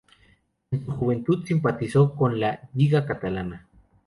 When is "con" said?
2.15-2.39